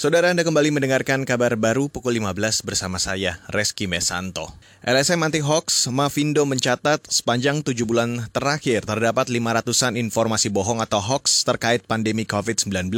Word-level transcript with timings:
Saudara 0.00 0.32
Anda 0.32 0.48
kembali 0.48 0.72
mendengarkan 0.72 1.28
kabar 1.28 1.60
baru 1.60 1.92
pukul 1.92 2.16
15 2.16 2.64
bersama 2.64 2.96
saya, 2.96 3.36
Reski 3.52 3.84
Mesanto. 3.84 4.48
LSM 4.80 5.20
Anti 5.20 5.44
Hoax, 5.44 5.92
Mavindo 5.92 6.48
mencatat 6.48 7.04
sepanjang 7.04 7.60
tujuh 7.60 7.84
bulan 7.84 8.24
terakhir 8.32 8.88
terdapat 8.88 9.28
500-an 9.28 10.00
informasi 10.00 10.48
bohong 10.48 10.80
atau 10.80 11.04
hoax 11.04 11.44
terkait 11.44 11.84
pandemi 11.84 12.24
COVID-19. 12.24 12.88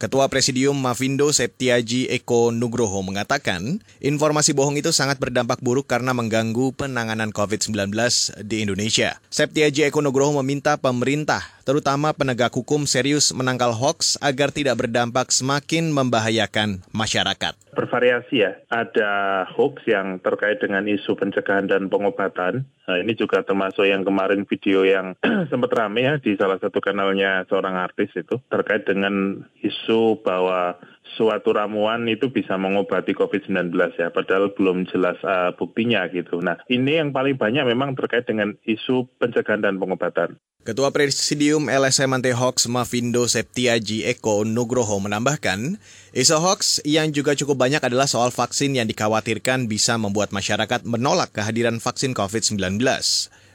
Ketua 0.00 0.26
Presidium 0.32 0.74
Mavindo 0.74 1.28
Septiaji 1.30 2.08
Eko 2.08 2.48
Nugroho 2.48 3.04
mengatakan, 3.04 3.84
informasi 4.00 4.56
bohong 4.56 4.80
itu 4.80 4.88
sangat 4.88 5.20
berdampak 5.20 5.60
buruk 5.60 5.86
karena 5.86 6.16
mengganggu 6.16 6.72
penanganan 6.74 7.28
COVID-19 7.28 7.92
di 8.40 8.64
Indonesia. 8.64 9.20
Septiaji 9.28 9.92
Eko 9.92 10.00
Nugroho 10.00 10.34
meminta 10.40 10.80
pemerintah, 10.80 11.44
terutama 11.62 12.12
penegak 12.12 12.52
hukum 12.54 12.84
serius 12.84 13.32
menangkal 13.32 13.74
hoax 13.74 14.18
agar 14.20 14.50
tidak 14.50 14.82
berdampak 14.82 15.30
semakin 15.30 15.90
membahayakan 15.90 16.82
masyarakat 16.90 17.54
bervariasi 17.72 18.44
ya. 18.44 18.52
Ada 18.68 19.44
hoax 19.56 19.88
yang 19.88 20.20
terkait 20.20 20.60
dengan 20.60 20.84
isu 20.84 21.16
pencegahan 21.16 21.66
dan 21.66 21.88
pengobatan. 21.88 22.68
Nah, 22.84 22.96
ini 23.00 23.16
juga 23.16 23.40
termasuk 23.40 23.88
yang 23.88 24.04
kemarin 24.04 24.44
video 24.44 24.84
yang 24.84 25.16
sempat 25.50 25.72
rame 25.72 26.04
ya 26.04 26.14
di 26.20 26.36
salah 26.36 26.60
satu 26.60 26.78
kanalnya 26.84 27.48
seorang 27.48 27.80
artis 27.80 28.12
itu 28.12 28.36
terkait 28.52 28.84
dengan 28.84 29.40
isu 29.64 30.20
bahwa 30.20 30.76
suatu 31.16 31.52
ramuan 31.52 32.08
itu 32.08 32.32
bisa 32.32 32.56
mengobati 32.56 33.12
COVID-19 33.12 33.72
ya, 34.00 34.08
padahal 34.12 34.52
belum 34.56 34.88
jelas 34.88 35.16
uh, 35.24 35.52
buktinya 35.56 36.08
gitu. 36.12 36.40
Nah, 36.40 36.60
ini 36.68 37.00
yang 37.00 37.12
paling 37.12 37.36
banyak 37.36 37.64
memang 37.68 37.96
terkait 37.96 38.28
dengan 38.28 38.56
isu 38.64 39.08
pencegahan 39.20 39.64
dan 39.64 39.76
pengobatan. 39.76 40.40
Ketua 40.62 40.94
Presidium 40.94 41.51
LSM 41.60 42.08
Anti 42.16 42.32
Hoax 42.32 42.64
Mavindo 42.72 43.28
Septiaji 43.28 44.08
Eko 44.08 44.48
Nugroho 44.48 44.96
menambahkan, 44.96 45.76
isu 46.16 46.40
hoax 46.40 46.80
yang 46.88 47.12
juga 47.12 47.36
cukup 47.36 47.60
banyak 47.60 47.84
adalah 47.84 48.08
soal 48.08 48.32
vaksin 48.32 48.72
yang 48.72 48.88
dikhawatirkan 48.88 49.68
bisa 49.68 50.00
membuat 50.00 50.32
masyarakat 50.32 50.88
menolak 50.88 51.36
kehadiran 51.36 51.76
vaksin 51.76 52.16
COVID-19. 52.16 52.80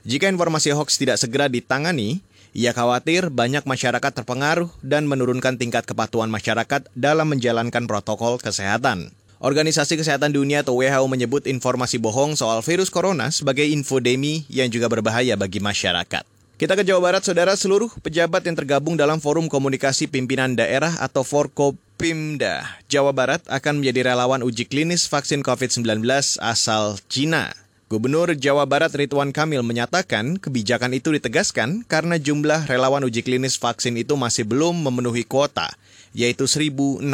Jika 0.05 0.29
informasi 0.29 0.77
hoax 0.77 1.01
tidak 1.01 1.17
segera 1.17 1.49
ditangani, 1.49 2.21
ia 2.53 2.69
khawatir 2.77 3.33
banyak 3.33 3.65
masyarakat 3.65 4.13
terpengaruh 4.13 4.69
dan 4.85 5.09
menurunkan 5.09 5.57
tingkat 5.57 5.89
kepatuhan 5.89 6.29
masyarakat 6.29 6.85
dalam 6.93 7.33
menjalankan 7.33 7.89
protokol 7.89 8.37
kesehatan. 8.37 9.09
Organisasi 9.41 9.97
Kesehatan 9.97 10.37
Dunia 10.37 10.61
atau 10.61 10.77
WHO 10.77 11.09
menyebut 11.09 11.49
informasi 11.49 11.97
bohong 11.97 12.37
soal 12.37 12.61
virus 12.61 12.93
corona 12.93 13.33
sebagai 13.33 13.65
infodemi 13.65 14.45
yang 14.53 14.69
juga 14.69 14.85
berbahaya 14.85 15.33
bagi 15.33 15.57
masyarakat. 15.57 16.36
Kita 16.57 16.73
ke 16.73 16.81
Jawa 16.81 17.13
Barat, 17.13 17.21
saudara 17.21 17.53
seluruh 17.53 17.85
pejabat 18.01 18.41
yang 18.41 18.57
tergabung 18.57 18.97
dalam 18.97 19.21
Forum 19.21 19.45
Komunikasi 19.45 20.09
Pimpinan 20.09 20.57
Daerah 20.57 20.97
atau 21.05 21.21
Forkopimda 21.21 22.81
Jawa 22.89 23.13
Barat 23.13 23.45
akan 23.45 23.77
menjadi 23.77 24.09
relawan 24.09 24.41
uji 24.41 24.65
klinis 24.65 25.05
vaksin 25.05 25.45
COVID-19 25.45 26.01
asal 26.41 26.97
Cina. 27.13 27.53
Gubernur 27.93 28.33
Jawa 28.33 28.65
Barat 28.65 28.89
Ridwan 28.97 29.37
Kamil 29.37 29.61
menyatakan 29.61 30.41
kebijakan 30.41 30.97
itu 30.97 31.13
ditegaskan 31.13 31.85
karena 31.85 32.17
jumlah 32.17 32.65
relawan 32.65 33.05
uji 33.05 33.21
klinis 33.21 33.61
vaksin 33.61 33.93
itu 33.93 34.17
masih 34.17 34.41
belum 34.41 34.81
memenuhi 34.81 35.29
kuota, 35.29 35.69
yaitu 36.17 36.49
1.620 36.49 37.05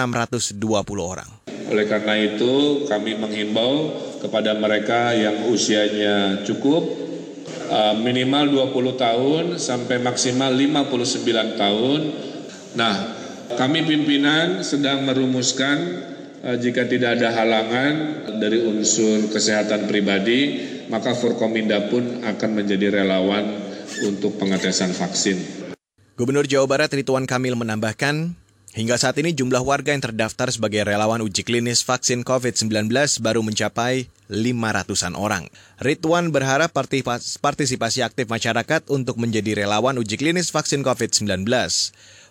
orang. 1.03 1.27
Oleh 1.67 1.83
karena 1.91 2.15
itu, 2.15 2.87
kami 2.87 3.19
menghimbau 3.19 3.91
kepada 4.23 4.55
mereka 4.55 5.11
yang 5.11 5.51
usianya 5.51 6.47
cukup 6.47 7.11
Eh, 7.73 7.95
minimal 7.97 8.69
20 8.69 9.01
tahun 9.01 9.43
sampai 9.57 9.97
maksimal 9.97 10.53
59 10.53 11.57
tahun. 11.57 12.01
Nah, 12.77 12.95
kami 13.57 13.81
pimpinan 13.81 14.61
sedang 14.61 15.01
merumuskan 15.09 15.77
uh, 16.45 16.53
jika 16.53 16.85
tidak 16.85 17.17
ada 17.17 17.33
halangan 17.33 17.93
dari 18.37 18.61
unsur 18.61 19.25
kesehatan 19.33 19.89
pribadi, 19.89 20.61
maka 20.93 21.17
Forkominda 21.17 21.89
pun 21.89 22.21
akan 22.21 22.49
menjadi 22.53 22.93
relawan 23.01 23.57
untuk 24.05 24.37
pengetesan 24.37 24.93
vaksin. 24.93 25.41
Gubernur 26.13 26.45
Jawa 26.45 26.69
Barat 26.69 26.93
Ridwan 26.93 27.25
Kamil 27.25 27.57
menambahkan, 27.57 28.37
Hingga 28.73 28.97
saat 28.97 29.21
ini 29.21 29.37
jumlah 29.37 29.61
warga 29.61 29.93
yang 29.93 30.01
terdaftar 30.01 30.49
sebagai 30.49 30.81
relawan 30.81 31.21
uji 31.21 31.45
klinis 31.45 31.85
vaksin 31.85 32.25
COVID-19 32.25 32.89
baru 33.21 33.45
mencapai 33.45 34.09
500-an 34.33 35.13
orang. 35.13 35.47
Ridwan 35.77 36.33
berharap 36.33 36.73
partisipasi 36.73 38.01
aktif 38.01 38.25
masyarakat 38.25 38.89
untuk 38.89 39.21
menjadi 39.21 39.63
relawan 39.63 40.01
uji 40.01 40.17
klinis 40.17 40.49
vaksin 40.49 40.81
COVID-19. 40.81 41.45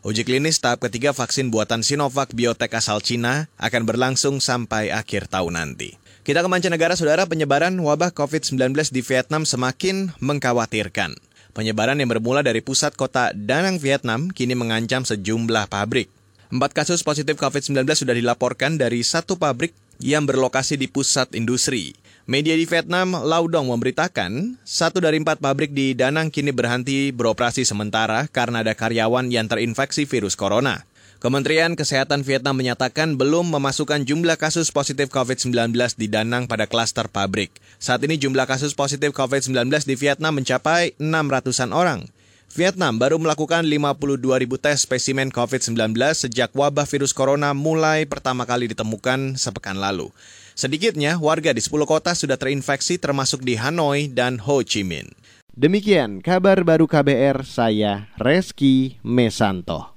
Uji 0.03 0.23
klinis 0.27 0.59
tahap 0.59 0.83
ketiga 0.83 1.15
vaksin 1.15 1.55
buatan 1.55 1.87
Sinovac 1.87 2.35
Biotech 2.35 2.75
asal 2.75 2.99
Cina 2.99 3.47
akan 3.63 3.87
berlangsung 3.87 4.43
sampai 4.43 4.91
akhir 4.91 5.31
tahun 5.31 5.55
nanti. 5.55 5.95
Kita 6.27 6.43
ke 6.43 6.49
mancanegara, 6.51 6.99
saudara, 6.99 7.27
penyebaran 7.27 7.75
wabah 7.79 8.11
COVID-19 8.11 8.95
di 8.95 9.03
Vietnam 9.03 9.47
semakin 9.47 10.15
mengkhawatirkan. 10.19 11.15
Penyebaran 11.51 11.99
yang 11.99 12.11
bermula 12.11 12.43
dari 12.43 12.63
pusat 12.63 12.95
kota 12.95 13.31
Danang, 13.35 13.79
Vietnam, 13.83 14.31
kini 14.31 14.59
mengancam 14.59 15.03
sejumlah 15.07 15.67
pabrik. 15.71 16.07
Empat 16.53 16.77
kasus 16.77 17.01
positif 17.01 17.41
COVID-19 17.41 17.85
sudah 17.95 18.13
dilaporkan 18.13 18.77
dari 18.77 19.01
satu 19.01 19.35
pabrik 19.35 19.73
yang 20.03 20.27
berlokasi 20.27 20.75
di 20.77 20.91
pusat 20.91 21.33
industri. 21.39 21.95
Media 22.27 22.55
di 22.55 22.67
Vietnam, 22.67 23.19
Laudong 23.19 23.67
memberitakan, 23.71 24.59
satu 24.63 25.03
dari 25.03 25.19
empat 25.19 25.43
pabrik 25.43 25.75
di 25.75 25.95
Danang 25.95 26.31
kini 26.31 26.55
berhenti 26.55 27.11
beroperasi 27.11 27.67
sementara 27.67 28.31
karena 28.31 28.63
ada 28.63 28.79
karyawan 28.79 29.27
yang 29.31 29.51
terinfeksi 29.51 30.07
virus 30.07 30.39
corona. 30.39 30.87
Kementerian 31.23 31.79
Kesehatan 31.79 32.27
Vietnam 32.27 32.59
menyatakan 32.59 33.15
belum 33.15 33.55
memasukkan 33.55 34.03
jumlah 34.03 34.35
kasus 34.35 34.75
positif 34.75 35.07
COVID-19 35.07 35.71
di 35.95 36.11
Danang 36.11 36.51
pada 36.51 36.67
klaster 36.67 37.07
pabrik. 37.07 37.55
Saat 37.79 38.03
ini 38.03 38.19
jumlah 38.19 38.43
kasus 38.43 38.75
positif 38.75 39.15
COVID-19 39.15 39.71
di 39.87 39.95
Vietnam 39.95 40.35
mencapai 40.35 40.99
600-an 40.99 41.71
orang. 41.71 42.11
Vietnam 42.53 43.01
baru 43.01 43.17
melakukan 43.17 43.65
52 43.65 44.21
ribu 44.37 44.61
tes 44.61 44.85
spesimen 44.85 45.33
COVID-19 45.33 45.97
sejak 46.13 46.53
wabah 46.53 46.85
virus 46.85 47.17
corona 47.17 47.57
mulai 47.57 48.05
pertama 48.05 48.45
kali 48.45 48.69
ditemukan 48.69 49.41
sepekan 49.41 49.81
lalu. 49.81 50.13
Sedikitnya, 50.53 51.17
warga 51.17 51.57
di 51.57 51.65
10 51.65 51.89
kota 51.89 52.13
sudah 52.13 52.37
terinfeksi 52.37 53.01
termasuk 53.01 53.41
di 53.41 53.57
Hanoi 53.57 54.13
dan 54.13 54.37
Ho 54.45 54.61
Chi 54.61 54.85
Minh. 54.85 55.09
Demikian 55.57 56.21
kabar 56.21 56.61
baru 56.61 56.85
KBR 56.85 57.41
saya 57.49 58.13
Reski 58.21 59.01
Mesanto. 59.01 59.97